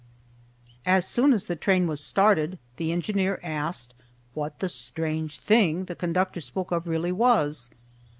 [0.87, 3.93] As soon as the train was started, the engineer asked
[4.33, 7.69] what the "strange thing" the conductor spoke of really was.